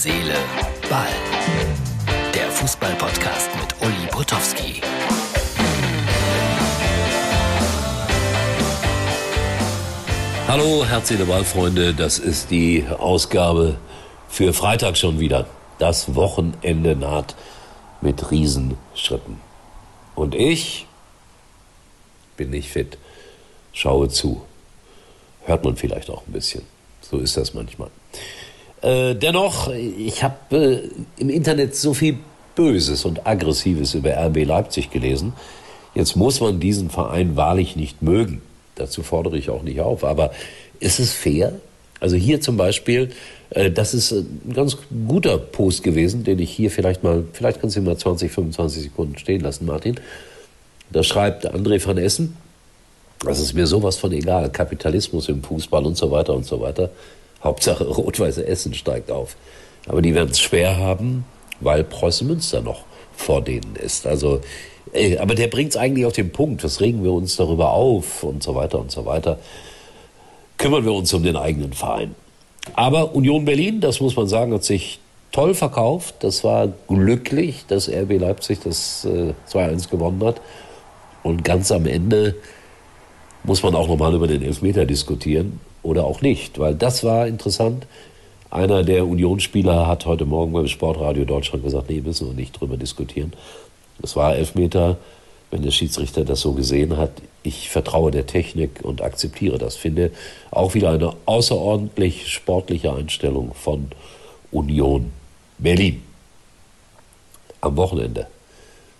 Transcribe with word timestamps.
Seele, 0.00 0.36
Ball. 0.88 1.08
Der 2.32 2.48
Fußball-Podcast 2.52 3.50
mit 3.56 3.74
Uli 3.82 4.06
Potowski. 4.12 4.80
Hallo, 10.46 10.84
Herz, 10.86 11.08
Seele. 11.08 11.94
Das 11.94 12.20
ist 12.20 12.52
die 12.52 12.86
Ausgabe 12.86 13.78
für 14.28 14.52
Freitag 14.52 14.96
schon 14.96 15.18
wieder. 15.18 15.48
Das 15.80 16.14
Wochenende 16.14 16.94
naht 16.94 17.34
mit 18.00 18.30
Riesenschritten. 18.30 19.40
Und 20.14 20.36
ich 20.36 20.86
bin 22.36 22.50
nicht 22.50 22.70
fit. 22.70 22.98
Schaue 23.72 24.08
zu. 24.08 24.42
Hört 25.44 25.64
man 25.64 25.74
vielleicht 25.74 26.08
auch 26.08 26.24
ein 26.24 26.32
bisschen. 26.32 26.62
So 27.00 27.18
ist 27.18 27.36
das 27.36 27.52
manchmal. 27.52 27.90
Äh, 28.82 29.14
dennoch, 29.14 29.72
ich 29.72 30.22
habe 30.22 30.56
äh, 30.56 31.20
im 31.20 31.30
Internet 31.30 31.74
so 31.74 31.94
viel 31.94 32.18
Böses 32.54 33.04
und 33.04 33.26
Aggressives 33.26 33.94
über 33.94 34.10
RB 34.16 34.44
Leipzig 34.44 34.90
gelesen. 34.90 35.32
Jetzt 35.94 36.16
muss 36.16 36.40
man 36.40 36.60
diesen 36.60 36.90
Verein 36.90 37.36
wahrlich 37.36 37.76
nicht 37.76 38.02
mögen. 38.02 38.42
Dazu 38.74 39.02
fordere 39.02 39.36
ich 39.36 39.50
auch 39.50 39.62
nicht 39.62 39.80
auf. 39.80 40.04
Aber 40.04 40.32
ist 40.80 41.00
es 41.00 41.12
fair? 41.12 41.52
Also 42.00 42.16
hier 42.16 42.40
zum 42.40 42.56
Beispiel, 42.56 43.10
äh, 43.50 43.70
das 43.70 43.94
ist 43.94 44.12
ein 44.12 44.52
ganz 44.54 44.76
guter 45.08 45.38
Post 45.38 45.82
gewesen, 45.82 46.24
den 46.24 46.38
ich 46.38 46.50
hier 46.50 46.70
vielleicht 46.70 47.02
mal, 47.02 47.24
vielleicht 47.32 47.60
kannst 47.60 47.76
du 47.76 47.80
ihn 47.80 47.86
mal 47.86 47.96
20, 47.96 48.30
25 48.30 48.82
Sekunden 48.84 49.18
stehen 49.18 49.40
lassen, 49.40 49.66
Martin. 49.66 49.96
Da 50.90 51.02
schreibt 51.02 51.52
André 51.52 51.84
van 51.84 51.98
Essen, 51.98 52.36
das 53.24 53.40
ist 53.40 53.52
mir 53.52 53.66
sowas 53.66 53.96
von 53.96 54.12
egal, 54.12 54.50
Kapitalismus 54.50 55.28
im 55.28 55.42
Fußball 55.42 55.84
und 55.84 55.96
so 55.96 56.10
weiter 56.10 56.34
und 56.34 56.46
so 56.46 56.60
weiter. 56.60 56.90
Hauptsache 57.42 57.84
rot-weiße 57.88 58.46
Essen 58.46 58.74
steigt 58.74 59.10
auf. 59.10 59.36
Aber 59.86 60.02
die 60.02 60.14
werden 60.14 60.30
es 60.30 60.40
schwer 60.40 60.76
haben, 60.76 61.24
weil 61.60 61.84
Preußen 61.84 62.26
Münster 62.26 62.60
noch 62.60 62.82
vor 63.16 63.42
denen 63.42 63.76
ist. 63.76 64.06
Also, 64.06 64.40
ey, 64.92 65.18
aber 65.18 65.34
der 65.34 65.48
bringt 65.48 65.70
es 65.70 65.76
eigentlich 65.76 66.06
auf 66.06 66.12
den 66.12 66.30
Punkt. 66.30 66.62
Was 66.62 66.80
regen 66.80 67.02
wir 67.02 67.12
uns 67.12 67.36
darüber 67.36 67.72
auf 67.72 68.22
und 68.22 68.42
so 68.42 68.54
weiter 68.54 68.78
und 68.78 68.90
so 68.90 69.06
weiter. 69.06 69.38
Kümmern 70.56 70.84
wir 70.84 70.92
uns 70.92 71.12
um 71.14 71.22
den 71.22 71.36
eigenen 71.36 71.72
Verein. 71.72 72.14
Aber 72.74 73.14
Union 73.14 73.44
Berlin, 73.44 73.80
das 73.80 74.00
muss 74.00 74.16
man 74.16 74.28
sagen, 74.28 74.52
hat 74.52 74.64
sich 74.64 74.98
toll 75.32 75.54
verkauft. 75.54 76.16
Das 76.20 76.44
war 76.44 76.68
glücklich, 76.88 77.64
dass 77.68 77.88
RB 77.88 78.18
Leipzig 78.18 78.60
das 78.62 79.04
äh, 79.04 79.34
2-1 79.50 79.90
gewonnen 79.90 80.22
hat. 80.24 80.40
Und 81.22 81.44
ganz 81.44 81.72
am 81.72 81.86
Ende 81.86 82.36
muss 83.48 83.62
man 83.62 83.74
auch 83.74 83.88
nochmal 83.88 84.14
über 84.14 84.26
den 84.26 84.42
Elfmeter 84.42 84.84
diskutieren 84.84 85.58
oder 85.82 86.04
auch 86.04 86.20
nicht, 86.20 86.58
weil 86.58 86.74
das 86.74 87.02
war 87.02 87.26
interessant. 87.26 87.86
Einer 88.50 88.82
der 88.82 89.06
Unionsspieler 89.06 89.86
hat 89.86 90.04
heute 90.04 90.26
Morgen 90.26 90.52
beim 90.52 90.68
Sportradio 90.68 91.24
Deutschland 91.24 91.64
gesagt, 91.64 91.88
nee, 91.88 92.02
müssen 92.02 92.28
wir 92.28 92.34
nicht 92.34 92.60
drüber 92.60 92.76
diskutieren. 92.76 93.32
Es 94.02 94.16
war 94.16 94.36
Elfmeter, 94.36 94.98
wenn 95.50 95.62
der 95.62 95.70
Schiedsrichter 95.70 96.26
das 96.26 96.42
so 96.42 96.52
gesehen 96.52 96.98
hat. 96.98 97.10
Ich 97.42 97.70
vertraue 97.70 98.10
der 98.10 98.26
Technik 98.26 98.80
und 98.82 99.00
akzeptiere 99.00 99.56
das. 99.56 99.76
Finde 99.76 100.10
auch 100.50 100.74
wieder 100.74 100.90
eine 100.90 101.14
außerordentlich 101.24 102.28
sportliche 102.28 102.92
Einstellung 102.92 103.54
von 103.54 103.88
Union 104.50 105.10
Berlin. 105.56 106.02
Am 107.62 107.78
Wochenende 107.78 108.26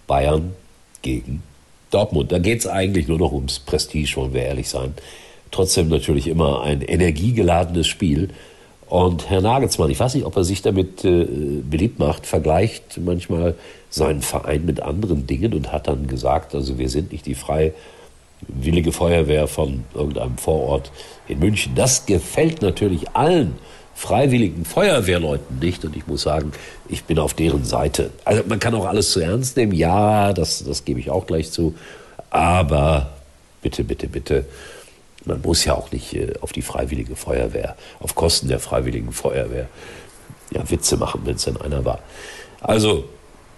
Bayern 0.07 0.55
gegen 1.03 1.43
Dortmund. 1.91 2.33
Da 2.33 2.39
geht 2.39 2.61
es 2.61 2.67
eigentlich 2.67 3.09
nur 3.09 3.19
noch 3.19 3.33
ums 3.33 3.59
Prestige, 3.59 4.17
wollen 4.17 4.35
wir 4.35 4.43
ehrlich 4.43 4.69
sein 4.69 4.95
trotzdem 5.51 5.89
natürlich 5.89 6.29
immer 6.29 6.63
ein 6.63 6.83
energiegeladenes 6.83 7.87
Spiel. 7.87 8.31
Und 8.89 9.29
Herr 9.29 9.43
Nagelsmann, 9.43 9.91
ich 9.91 10.01
weiß 10.01 10.15
nicht, 10.15 10.25
ob 10.25 10.37
er 10.37 10.45
sich 10.45 10.63
damit 10.63 11.05
äh, 11.05 11.27
beliebt 11.69 11.99
macht, 11.99 12.27
vergleicht 12.27 12.99
manchmal 13.05 13.55
seinen 13.91 14.23
Verein 14.23 14.65
mit 14.65 14.81
anderen 14.81 15.27
Dingen 15.27 15.53
und 15.53 15.73
hat 15.73 15.89
dann 15.89 16.07
gesagt, 16.07 16.55
also 16.55 16.79
wir 16.79 16.89
sind 16.89 17.13
nicht 17.13 17.27
die 17.27 17.35
freiwillige 17.35 18.93
Feuerwehr 18.93 19.47
von 19.47 19.85
irgendeinem 19.95 20.39
Vorort 20.39 20.91
in 21.27 21.39
München. 21.39 21.75
Das 21.75 22.07
gefällt 22.07 22.63
natürlich 22.63 23.11
allen 23.11 23.57
freiwilligen 23.99 24.65
Feuerwehrleuten 24.65 25.59
nicht 25.59 25.85
und 25.85 25.97
ich 25.97 26.07
muss 26.07 26.23
sagen, 26.23 26.53
ich 26.89 27.03
bin 27.03 27.19
auf 27.19 27.35
deren 27.35 27.65
Seite. 27.65 28.11
Also 28.25 28.45
man 28.47 28.61
kann 28.61 28.73
auch 28.77 28.87
alles 28.87 29.11
zu 29.11 29.19
ernst 29.19 29.57
nehmen, 29.57 29.73
ja, 29.73 30.33
das, 30.33 30.63
das 30.63 30.85
gebe 30.85 31.01
ich 31.01 31.11
auch 31.11 31.27
gleich 31.27 31.51
zu, 31.51 31.75
aber 32.31 33.11
bitte, 33.61 33.83
bitte, 33.83 34.07
bitte 34.07 34.45
man 35.25 35.43
muss 35.43 35.65
ja 35.65 35.75
auch 35.75 35.91
nicht 35.91 36.15
äh, 36.15 36.33
auf 36.41 36.53
die 36.53 36.63
Freiwillige 36.63 37.17
Feuerwehr, 37.17 37.75
auf 37.99 38.15
Kosten 38.15 38.47
der 38.47 38.61
Freiwilligen 38.61 39.11
Feuerwehr, 39.11 39.67
ja, 40.53 40.71
Witze 40.71 40.97
machen, 40.97 41.23
wenn 41.25 41.35
es 41.35 41.45
denn 41.45 41.57
einer 41.57 41.85
war. 41.85 41.99
Also, 42.61 43.05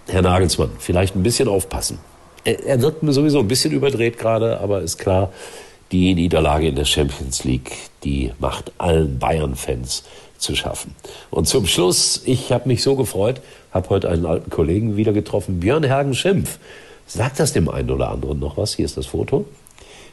Herr 0.07 0.23
Nagelsmann, 0.23 0.71
vielleicht 0.79 1.15
ein 1.15 1.21
bisschen 1.21 1.49
aufpassen. 1.49 1.99
Er, 2.43 2.65
er 2.65 2.81
wirkt 2.81 3.03
mir 3.03 3.13
sowieso 3.13 3.39
ein 3.39 3.47
bisschen 3.47 3.71
überdreht 3.73 4.17
gerade, 4.17 4.59
aber 4.59 4.81
ist 4.81 4.97
klar, 4.97 5.31
die 5.91 6.13
Niederlage 6.13 6.67
in 6.67 6.75
der 6.75 6.85
Champions 6.85 7.43
League, 7.43 7.71
die 8.03 8.31
macht 8.39 8.71
allen 8.77 9.19
Bayern-Fans 9.19 10.03
zu 10.37 10.55
schaffen. 10.55 10.95
Und 11.29 11.47
zum 11.47 11.65
Schluss, 11.67 12.21
ich 12.25 12.51
habe 12.51 12.67
mich 12.67 12.81
so 12.81 12.95
gefreut, 12.95 13.41
habe 13.71 13.89
heute 13.89 14.09
einen 14.09 14.25
alten 14.25 14.49
Kollegen 14.49 14.97
wieder 14.97 15.13
getroffen, 15.13 15.59
Björn 15.59 15.83
Hergen-Schimpf. 15.83 16.59
Sagt 17.05 17.39
das 17.39 17.53
dem 17.53 17.69
einen 17.69 17.91
oder 17.91 18.09
anderen 18.09 18.39
noch 18.39 18.57
was? 18.57 18.75
Hier 18.75 18.85
ist 18.85 18.97
das 18.97 19.07
Foto. 19.07 19.45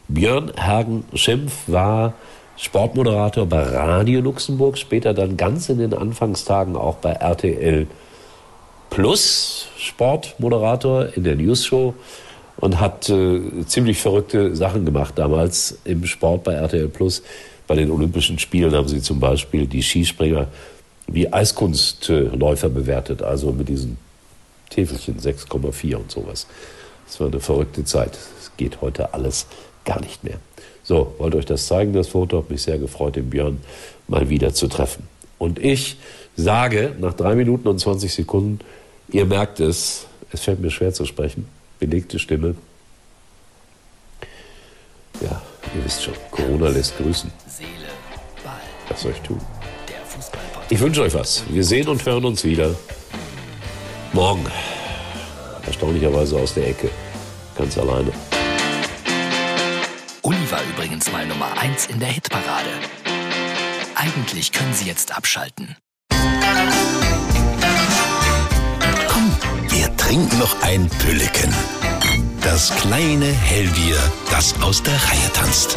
Björn 0.09 0.53
Hagen-Schimpf 0.59 1.53
war 1.67 2.15
Sportmoderator 2.57 3.47
bei 3.47 3.63
Radio 3.63 4.21
Luxemburg, 4.21 4.79
später 4.79 5.15
dann 5.15 5.37
ganz 5.37 5.69
in 5.69 5.79
den 5.79 5.95
Anfangstagen 5.95 6.77
auch 6.77 6.97
bei 6.97 7.13
RTL 7.13 7.87
Plus 8.91 9.69
Sportmoderator 9.77 11.15
in 11.15 11.25
der 11.25 11.37
News 11.37 11.65
Show 11.65 11.95
und 12.61 12.81
hat 12.81 13.09
äh, 13.09 13.41
ziemlich 13.67 13.99
verrückte 13.99 14.55
Sachen 14.55 14.85
gemacht 14.85 15.15
damals 15.17 15.79
im 15.85 16.05
Sport 16.05 16.45
bei 16.45 16.55
RTL 16.55 16.89
Plus. 16.89 17.23
Bei 17.67 17.75
den 17.75 17.91
Olympischen 17.91 18.39
Spielen 18.39 18.75
haben 18.75 18.89
sie 18.89 19.01
zum 19.01 19.21
Beispiel 19.21 19.67
die 19.67 19.83
Skispringer 19.83 20.49
wie 21.07 21.33
Eiskunstläufer 21.33 22.69
bewertet, 22.69 23.23
also 23.23 23.53
mit 23.53 23.69
diesen 23.69 23.97
Täfelchen 24.71 25.19
6,4 25.19 25.97
und 25.97 26.11
sowas. 26.11 26.47
Das 27.07 27.21
war 27.21 27.29
eine 27.29 27.41
verrückte 27.41 27.85
Zeit. 27.85 28.19
Es 28.41 28.51
geht 28.57 28.81
heute 28.81 29.15
alles 29.15 29.47
gar 29.85 30.01
nicht 30.01 30.25
mehr. 30.25 30.39
So, 30.83 31.15
wollte 31.19 31.39
euch 31.39 31.47
das 31.47 31.67
zeigen, 31.67 31.93
das 31.93 32.09
Foto. 32.09 32.39
Habe 32.39 32.53
mich 32.53 32.63
sehr 32.63 32.79
gefreut, 32.79 33.17
den 33.17 33.31
Björn 33.31 33.61
mal 34.09 34.29
wieder 34.29 34.53
zu 34.53 34.69
treffen. 34.69 35.07
Und 35.39 35.59
ich 35.59 35.97
sage 36.37 36.95
nach 36.99 37.15
drei 37.15 37.35
Minuten 37.35 37.69
und 37.69 37.79
20 37.79 38.13
Sekunden, 38.13 38.59
ihr 39.11 39.25
merkt 39.25 39.61
es, 39.61 40.07
es 40.33 40.41
fällt 40.41 40.61
mir 40.61 40.71
schwer 40.71 40.93
zu 40.93 41.05
sprechen, 41.05 41.47
belegte 41.79 42.19
Stimme. 42.19 42.55
Ja, 45.21 45.43
ihr 45.75 45.85
wisst 45.85 46.05
schon, 46.05 46.15
Corona 46.31 46.69
lässt 46.69 46.97
grüßen. 46.97 47.31
Was 48.89 49.03
soll 49.03 49.13
ich 49.13 49.21
tun? 49.21 49.41
Ich 50.71 50.81
wünsche 50.81 51.03
euch 51.03 51.15
was. 51.15 51.45
Wir 51.49 51.65
sehen 51.65 51.89
und 51.89 52.05
hören 52.05 52.25
uns 52.25 52.45
wieder 52.45 52.75
morgen. 54.13 54.45
Erstaunlicherweise 55.67 56.37
aus 56.37 56.55
der 56.55 56.69
Ecke, 56.69 56.91
ganz 57.57 57.77
alleine. 57.79 58.13
Uli 60.23 60.51
war 60.51 60.63
übrigens 60.75 61.11
mal 61.13 61.27
Nummer 61.27 61.59
1 61.59 61.87
in 61.87 62.01
der 62.01 62.09
Hitparade. 62.09 62.71
Eigentlich 63.95 64.53
können 64.53 64.75
Sie 64.75 64.87
jetzt 64.87 65.17
abschalten. 65.17 65.77
Wir 70.09 70.15
trinken 70.15 70.39
noch 70.39 70.63
ein 70.63 70.89
Pülleken. 71.01 71.53
Das 72.41 72.75
kleine 72.77 73.27
Hellbier, 73.27 73.99
das 74.31 74.55
aus 74.63 74.83
der 74.83 74.95
Reihe 74.95 75.33
tanzt. 75.35 75.77